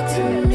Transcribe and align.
talk 0.00 0.16
to 0.16 0.46
me. 0.46 0.49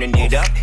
Burning 0.00 0.18
it 0.24 0.34
up. 0.34 0.59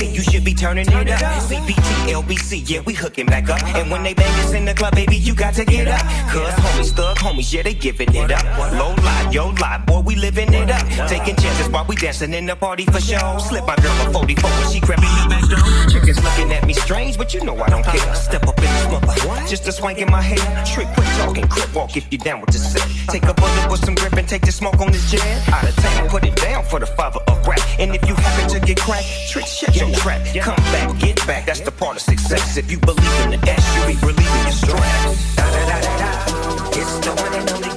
You 0.00 0.22
should 0.22 0.44
be 0.44 0.54
turning 0.54 0.86
it 0.88 1.08
up. 1.10 1.20
CPT, 1.42 2.12
LBC, 2.12 2.68
yeah, 2.68 2.80
we 2.80 2.94
hooking 2.94 3.26
back 3.26 3.48
up. 3.48 3.62
And 3.76 3.90
when 3.90 4.02
they 4.02 4.12
bang 4.12 4.40
us 4.40 4.52
in 4.52 4.64
the 4.64 4.74
club, 4.74 4.94
baby, 4.94 5.16
you 5.16 5.34
got 5.34 5.54
to 5.54 5.64
get 5.64 5.86
up. 5.86 6.00
Cuz 6.30 6.52
homies, 6.64 6.90
thug 6.92 7.16
homies, 7.18 7.52
yeah, 7.52 7.62
they 7.62 7.74
giving 7.74 8.12
it 8.14 8.32
up. 8.32 8.42
Low 8.72 8.94
lie, 8.94 9.30
yo 9.30 9.50
lie, 9.60 9.82
boy, 9.86 10.00
we 10.00 10.16
living 10.16 10.52
it 10.52 10.70
up. 10.70 11.08
Taking 11.08 11.36
chances 11.36 11.68
while 11.68 11.84
we 11.86 11.94
dancing 11.94 12.34
in 12.34 12.46
the 12.46 12.56
party 12.56 12.84
for 12.86 13.00
show. 13.00 13.38
Slip 13.38 13.66
my 13.66 13.76
girl 13.76 13.92
a 14.08 14.12
44 14.12 14.50
when 14.50 14.72
she 14.72 14.78
in 14.78 14.86
the 14.86 15.26
back 15.30 15.48
door. 15.48 15.88
Chickens 15.88 16.22
looking 16.24 16.52
at 16.52 16.66
me 16.66 16.74
strange, 16.74 17.16
but 17.16 17.32
you 17.32 17.44
know 17.44 17.56
I 17.62 17.68
don't 17.68 17.84
care. 17.84 18.14
Step 18.14 18.46
up 18.48 18.58
in 18.58 18.64
this 18.64 18.86
mother, 18.90 19.46
just 19.46 19.68
a 19.68 19.72
swank 19.72 19.98
in 19.98 20.10
my 20.10 20.20
hair. 20.20 20.64
Trick, 20.64 20.88
quit 20.94 21.06
talking, 21.18 21.46
crip 21.46 21.72
walk 21.74 21.96
if 21.96 22.10
you 22.10 22.18
down 22.18 22.40
with 22.40 22.50
the 22.50 22.58
set. 22.58 22.88
Take 23.08 23.24
a 23.24 23.34
bullet 23.34 23.70
with 23.70 23.84
some 23.84 23.94
grip 23.94 24.14
and 24.14 24.28
take 24.28 24.42
the 24.42 24.52
smoke 24.52 24.80
on 24.80 24.90
this 24.90 25.10
jet. 25.10 25.22
Out 25.52 25.68
of 25.68 25.76
town, 25.76 26.08
put 26.08 26.24
it 26.24 26.34
down 26.36 26.64
for 26.64 26.80
the 26.80 26.86
father 26.86 27.20
of 27.28 27.46
rap. 27.46 27.60
And 27.78 27.94
if 27.94 28.06
you 28.08 28.14
happen 28.14 28.48
to 28.50 28.60
get 28.60 28.78
cracked, 28.80 29.06
trick, 29.30 29.46
shut 29.46 29.76
your 29.76 29.83
trap. 29.92 30.22
Come 30.40 30.56
back, 30.56 30.98
get 30.98 31.26
back, 31.26 31.46
that's 31.46 31.60
the 31.60 31.72
part 31.72 31.96
of 31.96 32.02
success. 32.02 32.56
If 32.56 32.70
you 32.70 32.78
believe 32.78 33.20
in 33.24 33.30
the 33.30 33.48
S, 33.48 33.76
you'll 33.76 33.86
be 33.86 33.94
relieving 34.06 34.42
your 34.42 34.52
stress. 34.52 35.36
Da 35.36 35.44
da 35.50 35.66
da 35.66 35.80
da 35.80 35.98
da. 35.98 36.68
It's 36.70 36.98
the 37.00 37.12
one 37.14 37.34
and 37.34 37.50
only 37.50 37.73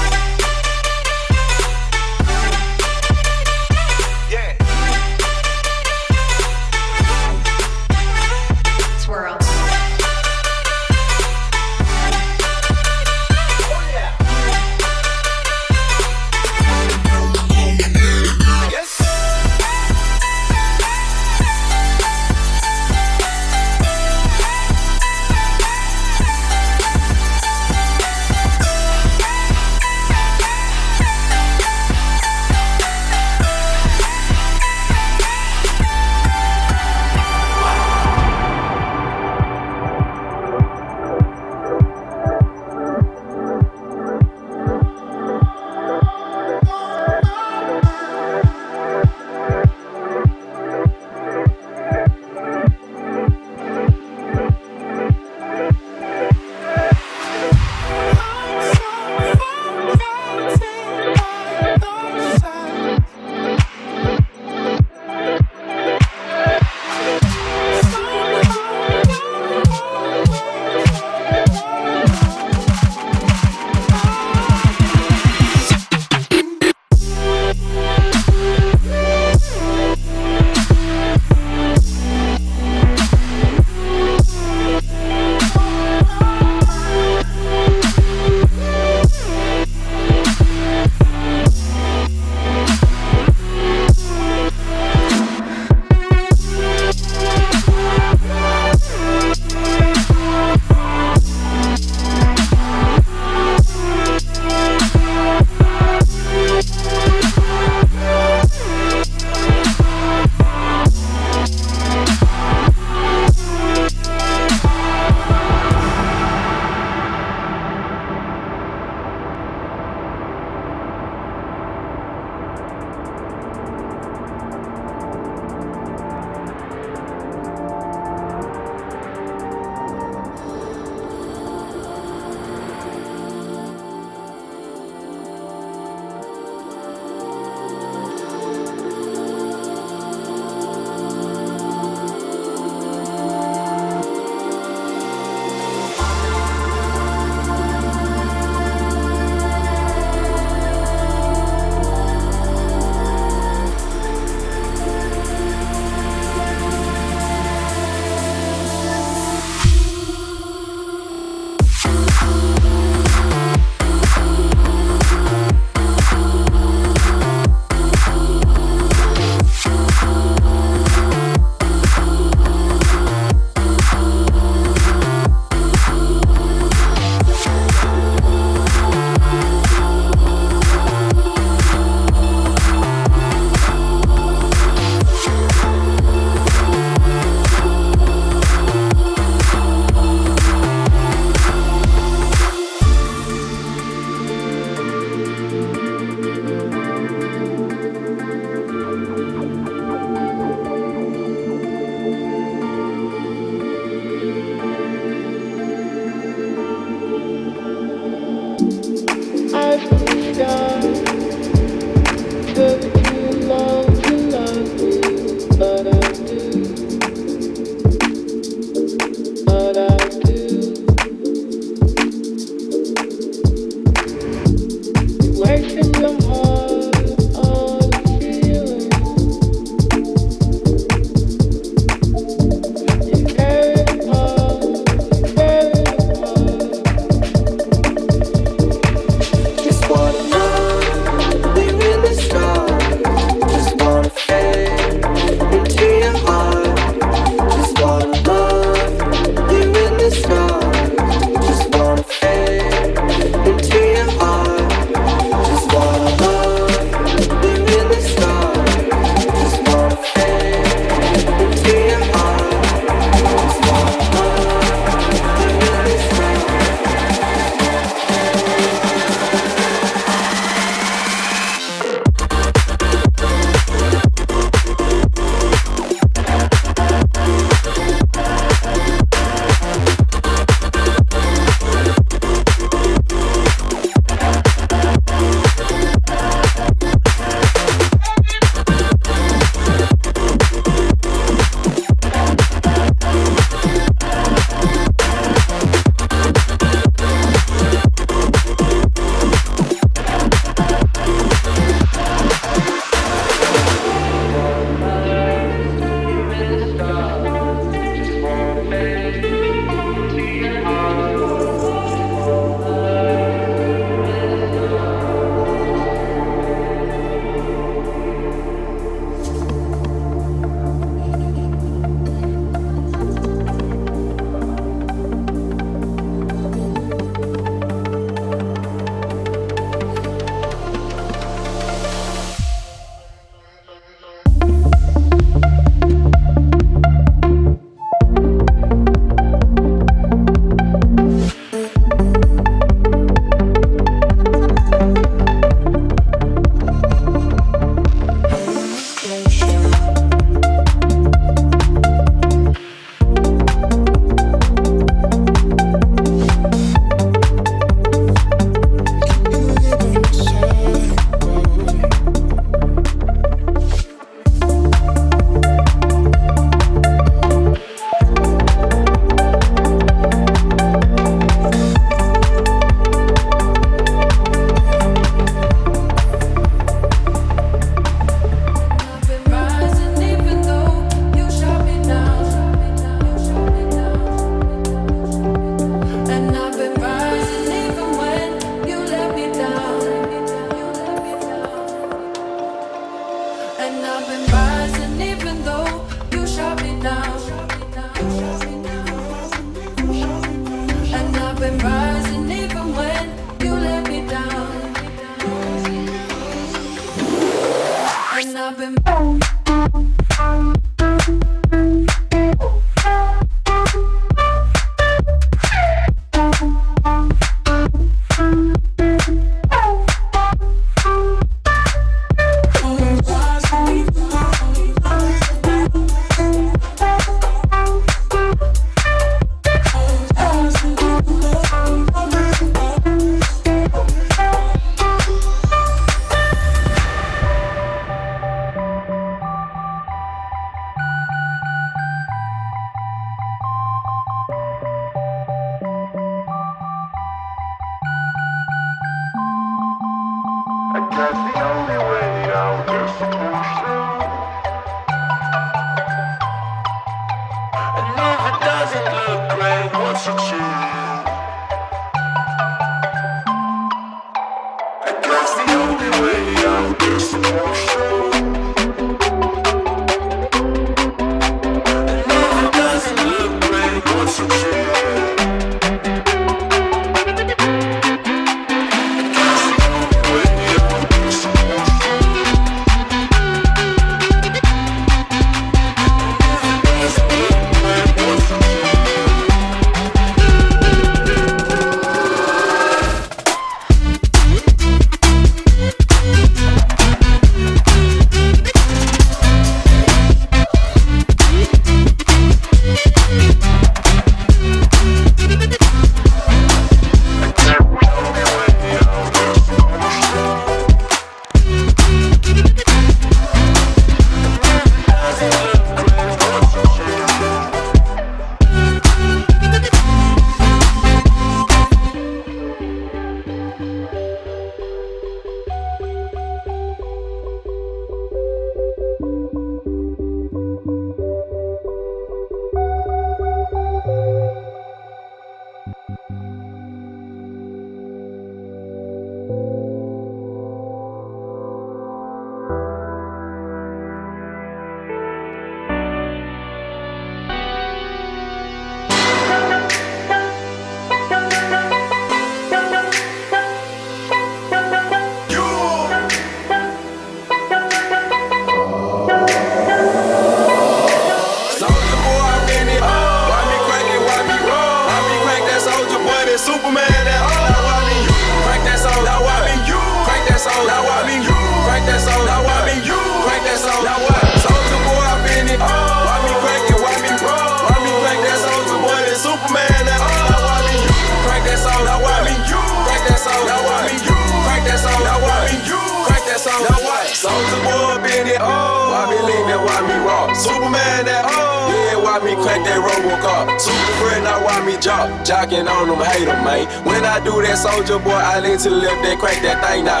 Yes, 596.16 597.04
I 597.04 597.20
do 597.24 597.40
that, 597.44 597.56
soldier 597.60 598.00
boy, 598.00 598.16
I 598.16 598.40
lean 598.40 598.56
to 598.60 598.68
the 598.68 598.76
lift 598.76 599.04
and 599.04 599.20
crack 599.20 599.36
that 599.44 599.60
thing 599.60 599.84
out. 599.84 600.00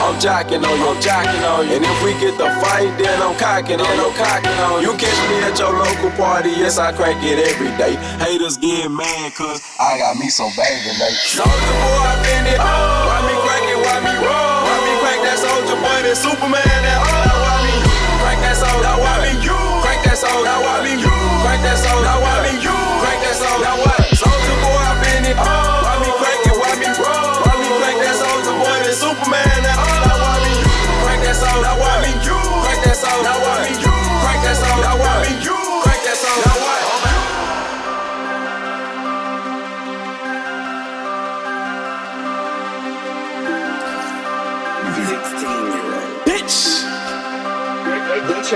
I'm 0.00 0.16
jockeying 0.16 0.64
on 0.64 0.76
you, 0.80 0.88
I'm 0.88 1.00
jockeying 1.00 1.44
on 1.44 1.68
you. 1.68 1.76
And 1.76 1.84
if 1.84 1.98
we 2.00 2.12
get 2.20 2.36
the 2.40 2.48
fight, 2.60 2.92
then 2.96 3.12
I'm 3.20 3.36
cocking 3.36 3.80
on 3.80 3.92
you. 3.96 4.08
cocking 4.16 4.56
on 4.64 4.80
You 4.80 4.92
You 4.92 5.00
catch 5.00 5.20
me 5.28 5.44
at 5.44 5.56
your 5.60 5.76
local 5.76 6.12
party, 6.16 6.56
yes, 6.56 6.80
I 6.80 6.92
crack 6.92 7.20
it 7.20 7.40
every 7.40 7.72
day. 7.76 8.00
Haters 8.20 8.56
get 8.56 8.88
mad 8.88 9.32
cause 9.36 9.60
I 9.76 9.96
got 10.00 10.16
me 10.16 10.32
some 10.32 10.52
banging 10.56 10.96
they 10.96 11.12
Soldier 11.20 11.52
boy, 11.52 12.04
I 12.08 12.12
been 12.24 12.48
it. 12.52 12.60
Why 12.60 13.18
me 13.28 13.34
crack 13.44 13.64
it, 13.68 13.76
why 13.76 13.96
me 14.04 14.12
roll? 14.24 14.56
Why 14.68 14.76
me 14.88 14.92
crack 15.04 15.20
that 15.20 15.36
soldier 15.36 15.78
boy, 15.80 16.00
that 16.00 16.16
Superman, 16.16 16.64
that 16.64 17.00
oh. 17.00 17.44
Why 17.44 17.56
me 17.64 17.76
crack 18.24 18.38
that 18.40 18.56
soldier, 18.56 18.96
why 19.00 19.16
me 19.20 19.32
you? 19.40 19.56
Crack 19.84 20.00
that 20.04 20.16
soldier, 20.16 20.58
why 20.64 20.80
me 20.80 20.92
you? 20.96 21.16
Crack 21.44 21.60
that 21.60 21.76
soldier, 21.76 22.16
why 22.24 22.31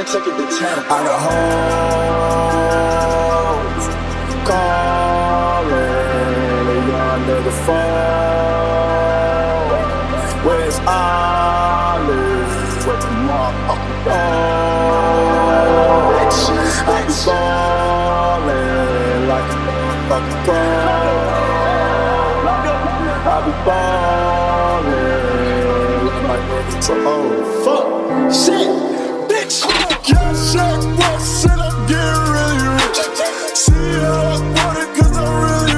take 0.07 0.27
it 0.29 0.37
to 0.37 0.47
town. 0.57 0.85
I 0.87 1.03
got 1.03 1.19
hoes 3.27 3.87
calling 4.47 5.75
young 6.87 7.27
nigga 7.27 7.51
phone. 7.67 7.83
Where's 10.47 10.79
Olive? 10.87 12.87
Where's 12.87 13.03
the 13.03 13.11
motherfucking 13.27 13.99
phone? 14.05 14.15
I 16.89 16.91
be 17.03 17.11
ballin' 17.27 19.27
like 19.27 19.51
a 19.51 19.59
motherfucking. 20.07 20.87
I 23.27 23.29
be 23.45 23.53
ballin' 23.67 24.87
like. 26.29 26.45
Oh, 26.89 27.29
fuck. 27.65 27.89
Shit. 28.33 28.71
And 31.49 31.59
I 31.59 31.71
be 31.87 31.97
really 32.35 32.69
rich. 32.79 32.99
See 33.57 33.75
you 33.75 34.07
all, 34.07 34.39
I'm 34.39 34.55
funny, 34.55 34.87
cause 34.95 35.17
I'm 35.17 35.35
really 35.43 35.77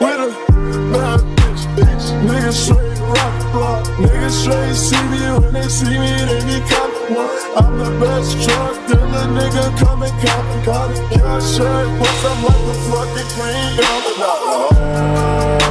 with 0.00 0.20
a, 0.20 0.30
with 0.90 1.02
a 1.04 1.18
bitch, 1.36 1.62
bitch. 1.76 2.06
Niggas 2.24 2.56
straight 2.56 3.00
rock 3.00 3.36
block. 3.52 3.84
Niggas 4.00 4.36
straight 4.42 4.76
see 4.76 5.02
me 5.12 5.20
when 5.40 5.52
they 5.52 5.68
see 5.68 5.98
me, 5.98 6.12
they 6.24 6.40
be 6.46 6.58
one. 7.10 7.28
I'm 7.56 7.78
the 7.78 7.90
best 8.00 8.32
truck 8.44 8.76
nigga 9.36 9.76
come 9.78 10.02
and 10.02 10.12
cop 10.22 10.44
what's 12.00 12.24
up 12.24 12.38
like 12.48 12.62
the 12.66 12.74
fucking? 12.88 13.26
Oh. 14.18 15.65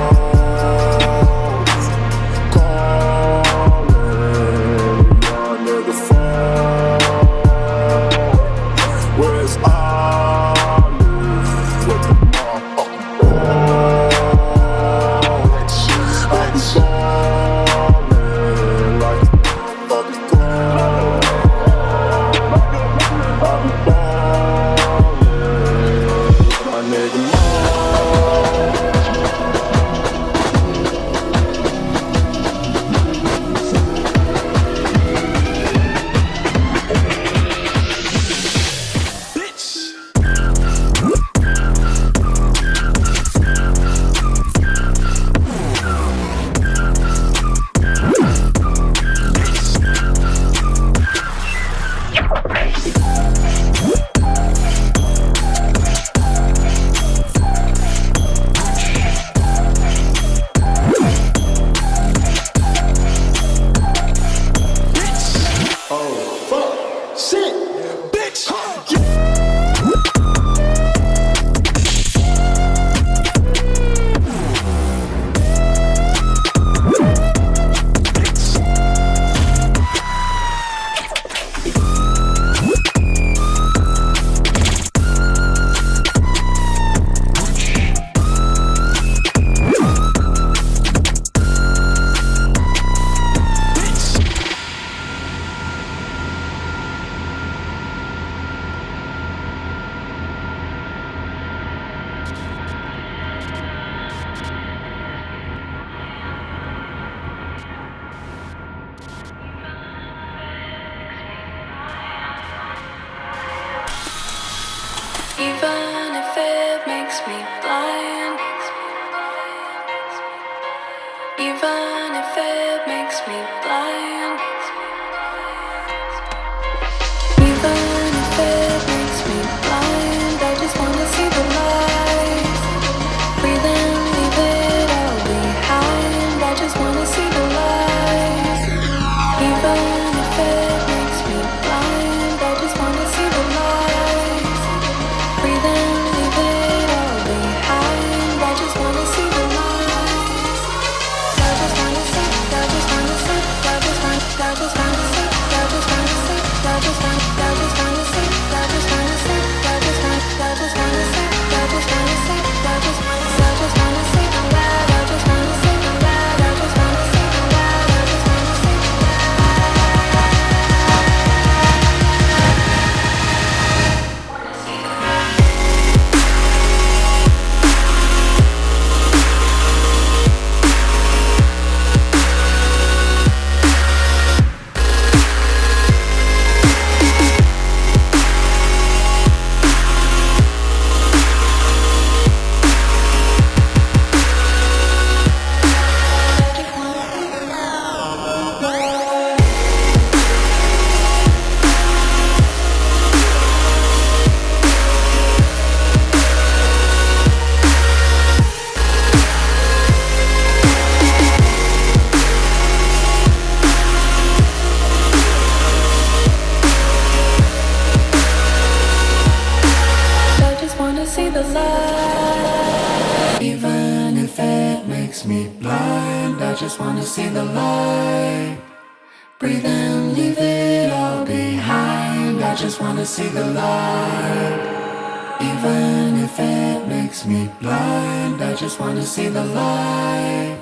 see 239.26 239.32
the 239.32 239.44
light. 239.44 240.58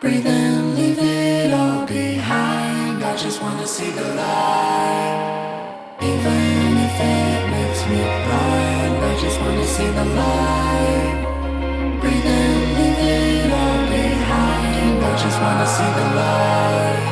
Breathe 0.00 0.26
in, 0.26 0.74
leave 0.74 0.98
it 0.98 1.52
all 1.52 1.86
behind. 1.86 3.04
I 3.04 3.16
just 3.16 3.40
wanna 3.40 3.66
see 3.66 3.90
the 3.90 4.06
light. 4.22 5.18
Even 6.02 6.70
if 6.86 6.96
it 7.14 7.40
makes 7.54 7.82
me 7.90 8.00
blind, 8.24 8.96
I 9.10 9.12
just 9.24 9.38
wanna 9.40 9.66
see 9.74 9.90
the 9.98 10.06
light. 10.20 11.16
Breathe 12.00 12.30
in, 12.40 12.54
leave 12.76 13.02
it 13.14 13.52
all 13.62 13.82
behind. 13.94 14.96
I 15.10 15.12
just 15.24 15.38
wanna 15.44 15.68
see 15.76 15.90
the 15.98 16.06
light. 16.20 17.08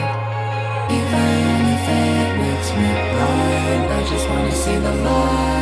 Even 0.99 1.57
if 1.77 1.85
it 2.03 2.31
makes 2.45 2.71
me 2.79 2.91
blind, 3.13 3.85
I 3.99 4.01
just 4.13 4.27
wanna 4.31 4.55
see 4.63 4.79
the 4.87 4.95
light. 5.07 5.54